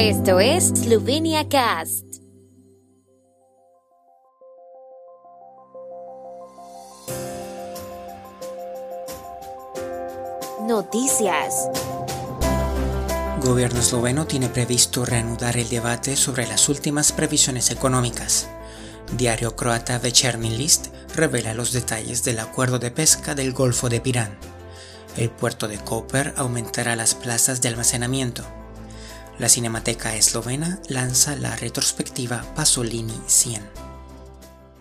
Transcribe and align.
Esto 0.00 0.38
es 0.38 0.68
Slovenia 0.68 1.48
Cast. 1.48 2.04
Noticias. 10.68 11.68
Gobierno 13.42 13.80
esloveno 13.80 14.28
tiene 14.28 14.48
previsto 14.48 15.04
reanudar 15.04 15.56
el 15.56 15.68
debate 15.68 16.14
sobre 16.14 16.46
las 16.46 16.68
últimas 16.68 17.10
previsiones 17.10 17.72
económicas. 17.72 18.48
Diario 19.16 19.56
croata 19.56 19.98
Večernji 19.98 20.50
List 20.50 20.94
revela 21.16 21.54
los 21.54 21.72
detalles 21.72 22.22
del 22.22 22.38
acuerdo 22.38 22.78
de 22.78 22.92
pesca 22.92 23.34
del 23.34 23.52
Golfo 23.52 23.88
de 23.88 24.00
Pirán. 24.00 24.38
El 25.16 25.30
puerto 25.30 25.66
de 25.66 25.78
Koper 25.78 26.34
aumentará 26.36 26.94
las 26.94 27.16
plazas 27.16 27.60
de 27.60 27.66
almacenamiento. 27.66 28.44
La 29.38 29.48
Cinemateca 29.48 30.16
Eslovena 30.16 30.80
lanza 30.88 31.36
la 31.36 31.54
retrospectiva 31.54 32.44
Pasolini 32.56 33.14
100. 33.28 33.62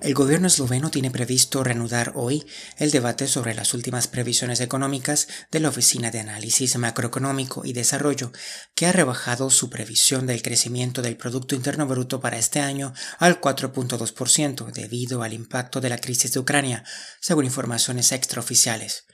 El 0.00 0.12
gobierno 0.12 0.48
esloveno 0.48 0.90
tiene 0.90 1.12
previsto 1.12 1.62
reanudar 1.62 2.14
hoy 2.16 2.44
el 2.76 2.90
debate 2.90 3.28
sobre 3.28 3.54
las 3.54 3.74
últimas 3.74 4.08
previsiones 4.08 4.60
económicas 4.60 5.28
de 5.52 5.60
la 5.60 5.68
Oficina 5.68 6.10
de 6.10 6.18
Análisis 6.18 6.76
Macroeconómico 6.78 7.64
y 7.64 7.74
Desarrollo, 7.74 8.32
que 8.74 8.86
ha 8.86 8.92
rebajado 8.92 9.50
su 9.50 9.70
previsión 9.70 10.26
del 10.26 10.42
crecimiento 10.42 11.00
del 11.00 11.16
Producto 11.16 11.54
Interno 11.54 11.86
Bruto 11.86 12.20
para 12.20 12.38
este 12.38 12.58
año 12.58 12.92
al 13.18 13.40
4.2% 13.40 14.72
debido 14.72 15.22
al 15.22 15.32
impacto 15.32 15.80
de 15.80 15.90
la 15.90 15.98
crisis 15.98 16.32
de 16.32 16.40
Ucrania, 16.40 16.82
según 17.20 17.44
informaciones 17.44 18.10
extraoficiales. 18.10 19.04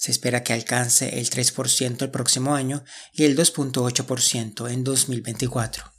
Se 0.00 0.10
espera 0.10 0.42
que 0.42 0.54
alcance 0.54 1.18
el 1.18 1.28
3% 1.28 2.00
el 2.00 2.10
próximo 2.10 2.54
año 2.54 2.82
y 3.12 3.24
el 3.24 3.36
2.8% 3.36 4.70
en 4.70 4.82
2024. 4.82 5.92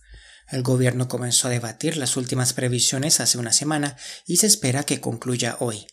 El 0.50 0.64
gobierno 0.64 1.08
comenzó 1.08 1.48
a 1.48 1.52
debatir 1.52 1.98
las 1.98 2.18
últimas 2.18 2.54
previsiones 2.54 3.20
hace 3.20 3.38
una 3.38 3.54
semana 3.54 3.96
y 4.26 4.38
se 4.38 4.48
espera 4.48 4.86
que 4.86 5.02
concluya 5.02 5.56
hoy. 5.60 5.86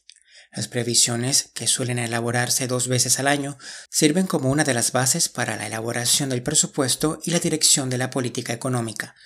Las 0.53 0.69
previsiones, 0.69 1.50
que 1.53 1.67
suelen 1.67 1.98
elaborarse 1.98 2.67
dos 2.67 2.89
veces 2.89 3.19
al 3.19 3.27
año, 3.27 3.59
sirven 3.91 4.27
como 4.27 4.50
una 4.50 4.65
de 4.65 4.72
las 4.72 4.93
bases 4.93 5.28
para 5.28 5.56
la 5.56 5.67
elaboración 5.67 6.31
del 6.31 6.43
presupuesto 6.43 7.20
y 7.25 7.33
la 7.33 7.41
dirección 7.41 7.91
de 7.91 7.98
la 7.98 8.09
política 8.09 8.55
económica. 8.55 9.17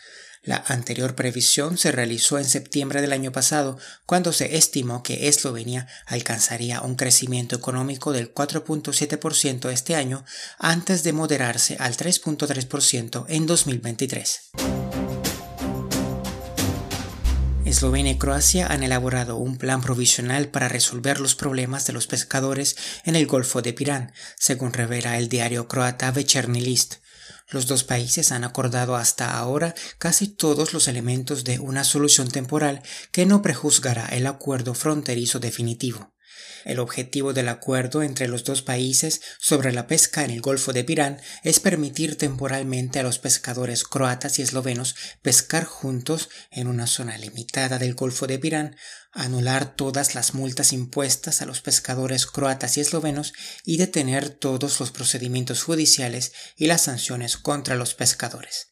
La 0.44 0.56
anterior 0.66 1.14
previsión 1.14 1.78
se 1.78 1.92
realizó 1.92 2.36
en 2.36 2.44
septiembre 2.44 3.00
del 3.00 3.12
año 3.12 3.30
pasado, 3.30 3.78
cuando 4.06 4.32
se 4.32 4.56
estimó 4.56 5.04
que 5.04 5.28
Eslovenia 5.28 5.86
alcanzaría 6.04 6.80
un 6.80 6.96
crecimiento 6.96 7.54
económico 7.54 8.12
del 8.12 8.34
4.7% 8.34 9.70
este 9.70 9.94
año, 9.94 10.24
antes 10.58 11.04
de 11.04 11.12
moderarse 11.12 11.76
al 11.78 11.96
3.3% 11.96 13.24
en 13.28 13.46
2023. 13.46 14.50
Eslovenia 17.64 18.12
y 18.12 18.18
Croacia 18.18 18.66
han 18.66 18.82
elaborado 18.82 19.36
un 19.36 19.58
plan 19.58 19.80
provisional 19.80 20.48
para 20.48 20.68
resolver 20.68 21.20
los 21.20 21.36
problemas 21.36 21.86
de 21.86 21.92
los 21.92 22.08
pescadores 22.08 22.76
en 23.04 23.14
el 23.14 23.28
Golfo 23.28 23.62
de 23.62 23.72
Pirán, 23.72 24.12
según 24.36 24.72
revela 24.72 25.18
el 25.18 25.28
diario 25.28 25.68
croata 25.68 26.10
Večernji 26.10 26.60
List. 26.60 26.96
Los 27.50 27.66
dos 27.66 27.84
países 27.84 28.32
han 28.32 28.44
acordado 28.44 28.96
hasta 28.96 29.36
ahora 29.38 29.74
casi 29.98 30.28
todos 30.28 30.72
los 30.72 30.88
elementos 30.88 31.44
de 31.44 31.58
una 31.58 31.84
solución 31.84 32.28
temporal 32.28 32.82
que 33.10 33.26
no 33.26 33.42
prejuzgará 33.42 34.06
el 34.06 34.26
acuerdo 34.26 34.74
fronterizo 34.74 35.40
definitivo. 35.40 36.11
El 36.64 36.78
objetivo 36.78 37.32
del 37.32 37.48
acuerdo 37.48 38.02
entre 38.02 38.28
los 38.28 38.44
dos 38.44 38.62
países 38.62 39.20
sobre 39.38 39.72
la 39.72 39.86
pesca 39.86 40.24
en 40.24 40.30
el 40.30 40.40
Golfo 40.40 40.72
de 40.72 40.84
Pirán 40.84 41.20
es 41.42 41.60
permitir 41.60 42.16
temporalmente 42.16 43.00
a 43.00 43.02
los 43.02 43.18
pescadores 43.18 43.84
croatas 43.84 44.38
y 44.38 44.42
eslovenos 44.42 44.94
pescar 45.22 45.64
juntos 45.64 46.28
en 46.50 46.68
una 46.68 46.86
zona 46.86 47.18
limitada 47.18 47.78
del 47.78 47.94
Golfo 47.94 48.26
de 48.26 48.38
Pirán, 48.38 48.76
anular 49.12 49.74
todas 49.74 50.14
las 50.14 50.34
multas 50.34 50.72
impuestas 50.72 51.42
a 51.42 51.46
los 51.46 51.60
pescadores 51.60 52.26
croatas 52.26 52.76
y 52.76 52.80
eslovenos 52.80 53.32
y 53.64 53.76
detener 53.76 54.30
todos 54.30 54.78
los 54.80 54.90
procedimientos 54.90 55.62
judiciales 55.62 56.32
y 56.56 56.66
las 56.66 56.82
sanciones 56.82 57.36
contra 57.36 57.74
los 57.74 57.94
pescadores. 57.94 58.68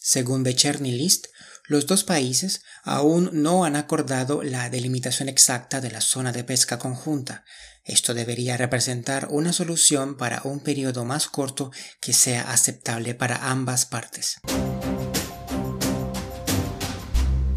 Según 0.00 0.42
Becherny 0.42 0.92
List, 0.92 1.26
los 1.68 1.86
dos 1.86 2.02
países 2.02 2.62
aún 2.82 3.30
no 3.32 3.64
han 3.64 3.76
acordado 3.76 4.42
la 4.42 4.70
delimitación 4.70 5.28
exacta 5.28 5.82
de 5.82 5.90
la 5.90 6.00
zona 6.00 6.32
de 6.32 6.42
pesca 6.42 6.78
conjunta. 6.78 7.44
Esto 7.84 8.14
debería 8.14 8.56
representar 8.56 9.28
una 9.30 9.52
solución 9.52 10.16
para 10.16 10.40
un 10.44 10.60
periodo 10.60 11.04
más 11.04 11.28
corto 11.28 11.70
que 12.00 12.14
sea 12.14 12.50
aceptable 12.50 13.14
para 13.14 13.50
ambas 13.50 13.84
partes. 13.84 14.40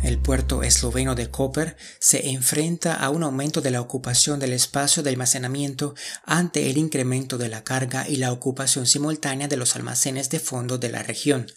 El 0.03 0.19
puerto 0.19 0.61
esloveno 0.61 1.16
de 1.16 1.29
Koper 1.29 1.78
se 1.99 2.31
enfrenta 2.31 2.95
a 2.95 3.09
un 3.09 3.23
aumento 3.23 3.61
de 3.61 3.72
la 3.72 3.79
ocupación 3.79 4.41
del 4.41 4.51
espacio 4.51 5.03
de 5.03 5.09
almacenamiento 5.09 5.95
ante 6.25 6.69
el 6.69 6.78
incremento 6.78 7.38
de 7.38 7.47
la 7.47 7.63
carga 7.63 8.09
y 8.09 8.17
la 8.17 8.33
ocupación 8.33 8.88
simultánea 8.88 9.47
de 9.47 9.55
los 9.55 9.78
almacenes 9.78 10.29
de 10.29 10.39
fondo 10.39 10.78
de 10.78 10.89
la 10.89 11.01
región. 11.01 11.47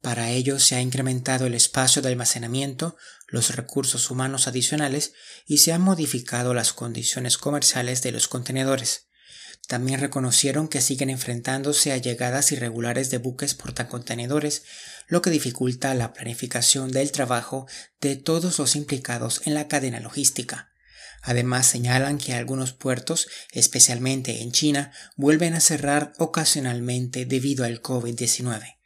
Para 0.00 0.30
ello 0.30 0.58
se 0.58 0.76
ha 0.76 0.80
incrementado 0.80 1.46
el 1.46 1.54
espacio 1.54 2.00
de 2.00 2.08
almacenamiento, 2.08 2.96
los 3.28 3.54
recursos 3.54 4.10
humanos 4.10 4.48
adicionales 4.48 5.12
y 5.46 5.58
se 5.58 5.72
han 5.72 5.82
modificado 5.82 6.54
las 6.54 6.72
condiciones 6.72 7.36
comerciales 7.36 8.02
de 8.02 8.12
los 8.12 8.26
contenedores. 8.26 9.08
También 9.68 10.00
reconocieron 10.00 10.68
que 10.68 10.80
siguen 10.80 11.10
enfrentándose 11.10 11.92
a 11.92 11.98
llegadas 11.98 12.50
irregulares 12.50 13.10
de 13.10 13.18
buques 13.18 13.54
portacontenedores, 13.54 14.64
lo 15.06 15.20
que 15.20 15.30
dificulta 15.30 15.94
la 15.94 16.14
planificación 16.14 16.90
del 16.90 17.12
trabajo 17.12 17.66
de 18.00 18.16
todos 18.16 18.58
los 18.58 18.76
implicados 18.76 19.42
en 19.44 19.52
la 19.52 19.68
cadena 19.68 20.00
logística. 20.00 20.70
Además 21.22 21.66
señalan 21.66 22.16
que 22.16 22.32
algunos 22.32 22.72
puertos, 22.72 23.28
especialmente 23.52 24.40
en 24.40 24.50
China, 24.50 24.92
vuelven 25.16 25.52
a 25.52 25.60
cerrar 25.60 26.14
ocasionalmente 26.18 27.26
debido 27.26 27.66
al 27.66 27.82
COVID-19. 27.82 28.79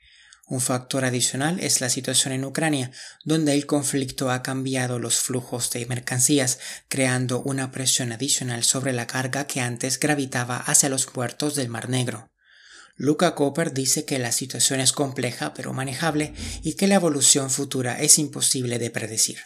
Un 0.47 0.61
factor 0.61 1.07
adicional 1.07 1.59
es 1.61 1.81
la 1.81 1.89
situación 1.89 2.35
en 2.35 2.45
Ucrania, 2.45 2.91
donde 3.25 3.55
el 3.55 3.65
conflicto 3.65 4.31
ha 4.31 4.43
cambiado 4.43 4.99
los 4.99 5.17
flujos 5.17 5.71
de 5.71 5.87
mercancías, 5.87 6.59
creando 6.89 7.41
una 7.41 7.71
presión 7.71 8.13
adicional 8.13 8.63
sobre 8.63 8.93
la 8.93 9.07
carga 9.07 9.47
que 9.47 9.63
antes 9.63 9.99
gravitaba 9.99 10.59
hacia 10.59 10.91
los 10.91 11.07
puertos 11.07 11.55
del 11.55 11.71
Mar 11.71 11.89
Negro. 11.89 12.31
Luca 12.97 13.35
Cooper 13.35 13.73
dice 13.73 14.05
que 14.05 14.19
la 14.19 14.33
situación 14.33 14.81
es 14.81 14.93
compleja 14.93 15.55
pero 15.55 15.73
manejable 15.73 16.35
y 16.63 16.75
que 16.75 16.89
la 16.89 16.97
evolución 16.97 17.51
futura 17.51 17.99
es 18.01 18.19
imposible 18.19 18.79
de 18.79 18.91
predecir. 18.91 19.39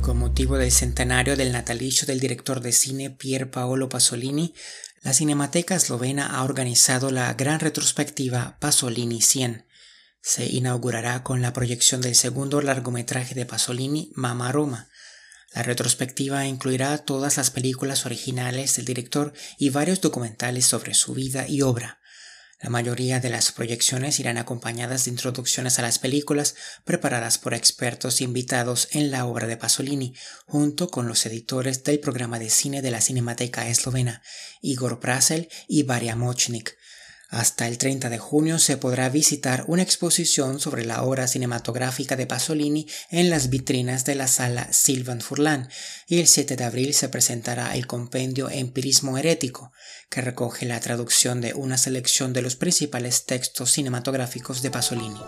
Con 0.00 0.18
motivo 0.18 0.56
del 0.56 0.72
centenario 0.72 1.36
del 1.36 1.52
natalicio 1.52 2.06
del 2.06 2.18
director 2.18 2.60
de 2.60 2.72
cine 2.72 3.10
Pier 3.10 3.50
Paolo 3.50 3.88
Pasolini, 3.88 4.54
la 5.04 5.12
Cinemateca 5.12 5.74
Eslovena 5.74 6.26
ha 6.26 6.44
organizado 6.44 7.10
la 7.10 7.34
gran 7.34 7.60
retrospectiva 7.60 8.56
Pasolini 8.58 9.20
100. 9.20 9.66
Se 10.22 10.46
inaugurará 10.46 11.22
con 11.22 11.42
la 11.42 11.52
proyección 11.52 12.00
del 12.00 12.14
segundo 12.14 12.62
largometraje 12.62 13.34
de 13.34 13.44
Pasolini, 13.44 14.10
Mama 14.14 14.50
Roma. 14.50 14.88
La 15.52 15.62
retrospectiva 15.62 16.46
incluirá 16.46 16.96
todas 16.96 17.36
las 17.36 17.50
películas 17.50 18.06
originales 18.06 18.76
del 18.76 18.86
director 18.86 19.34
y 19.58 19.68
varios 19.68 20.00
documentales 20.00 20.64
sobre 20.64 20.94
su 20.94 21.12
vida 21.12 21.46
y 21.46 21.60
obra. 21.60 22.00
La 22.64 22.70
mayoría 22.70 23.20
de 23.20 23.28
las 23.28 23.52
proyecciones 23.52 24.18
irán 24.20 24.38
acompañadas 24.38 25.04
de 25.04 25.10
introducciones 25.10 25.78
a 25.78 25.82
las 25.82 25.98
películas 25.98 26.54
preparadas 26.84 27.36
por 27.36 27.52
expertos 27.52 28.22
invitados 28.22 28.88
en 28.92 29.10
la 29.10 29.26
obra 29.26 29.46
de 29.46 29.58
Pasolini, 29.58 30.14
junto 30.46 30.88
con 30.88 31.06
los 31.06 31.26
editores 31.26 31.84
del 31.84 32.00
programa 32.00 32.38
de 32.38 32.48
cine 32.48 32.80
de 32.80 32.90
la 32.90 33.02
Cinemateca 33.02 33.68
Eslovena, 33.68 34.22
Igor 34.62 34.98
Prasel 34.98 35.50
y 35.68 35.82
Varia 35.82 36.16
Mochnik, 36.16 36.78
hasta 37.30 37.66
el 37.66 37.78
30 37.78 38.10
de 38.10 38.18
junio 38.18 38.58
se 38.58 38.76
podrá 38.76 39.08
visitar 39.08 39.64
una 39.66 39.82
exposición 39.82 40.60
sobre 40.60 40.84
la 40.84 41.02
obra 41.02 41.26
cinematográfica 41.26 42.16
de 42.16 42.26
Pasolini 42.26 42.86
en 43.10 43.30
las 43.30 43.50
vitrinas 43.50 44.04
de 44.04 44.14
la 44.14 44.28
sala 44.28 44.72
Silvan 44.72 45.20
Furlan 45.20 45.68
y 46.06 46.20
el 46.20 46.26
7 46.26 46.56
de 46.56 46.64
abril 46.64 46.94
se 46.94 47.08
presentará 47.08 47.74
el 47.74 47.86
compendio 47.86 48.50
Empirismo 48.50 49.18
Herético, 49.18 49.72
que 50.10 50.20
recoge 50.20 50.66
la 50.66 50.80
traducción 50.80 51.40
de 51.40 51.54
una 51.54 51.78
selección 51.78 52.32
de 52.32 52.42
los 52.42 52.56
principales 52.56 53.24
textos 53.24 53.72
cinematográficos 53.72 54.62
de 54.62 54.70
Pasolini. 54.70 55.20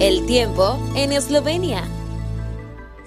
El 0.00 0.26
tiempo 0.26 0.78
en 0.96 1.12
Eslovenia. 1.12 1.99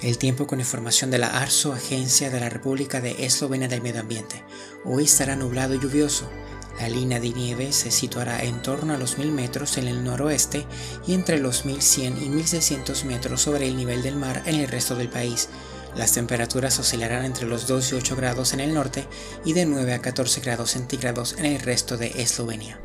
El 0.04 0.18
tiempo 0.18 0.48
con 0.48 0.60
información 0.60 1.12
de 1.12 1.18
la 1.18 1.28
ARSO, 1.28 1.72
Agencia 1.72 2.30
de 2.30 2.42
la 2.42 2.50
República 2.50 3.00
de 3.00 3.26
Eslovenia 3.26 3.70
del 3.70 3.82
Medio 3.82 4.02
Ambiente. 4.02 4.44
Hoy 4.84 5.06
estará 5.06 5.38
nublado 5.38 5.76
y 5.76 5.80
lluvioso. 5.80 6.30
La 6.78 6.90
línea 6.90 7.22
de 7.22 7.30
nieve 7.30 7.72
se 7.72 7.90
situará 7.90 8.44
en 8.44 8.62
torno 8.62 8.94
a 8.94 8.98
los 8.98 9.18
1000 9.18 9.32
metros 9.32 9.78
en 9.78 9.88
el 9.88 10.04
noroeste 10.04 10.66
y 11.08 11.14
entre 11.14 11.40
los 11.40 11.64
1100 11.64 12.22
y 12.22 12.28
1600 12.28 13.06
metros 13.06 13.44
sobre 13.44 13.66
el 13.66 13.78
nivel 13.78 14.04
del 14.04 14.18
mar 14.18 14.44
en 14.46 14.56
el 14.56 14.68
resto 14.68 14.96
del 14.96 15.08
país. 15.08 15.48
Las 15.96 16.12
temperaturas 16.12 16.78
oscilarán 16.80 17.24
entre 17.24 17.48
los 17.48 17.66
2 17.66 17.94
y 17.94 17.96
8 17.96 18.18
grados 18.18 18.52
en 18.52 18.60
el 18.60 18.74
norte 18.74 19.08
y 19.46 19.54
de 19.54 19.66
9 19.66 19.94
a 19.94 20.02
14 20.02 20.42
grados 20.42 20.72
centígrados 20.72 21.36
en 21.38 21.46
el 21.46 21.62
resto 21.62 21.96
de 21.96 22.08
Eslovenia. 22.22 22.78